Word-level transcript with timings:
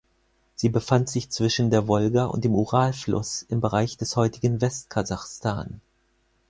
Sie 0.55 0.69
befand 0.69 1.09
sich 1.09 1.29
zwischen 1.29 1.69
der 1.69 1.87
Wolga 1.87 2.25
und 2.25 2.43
dem 2.43 2.55
Ural-Fluss 2.55 3.45
im 3.49 3.61
Bereich 3.61 3.97
des 3.97 4.15
heutigen 4.15 4.59
West-Kasachstan. 4.59 5.79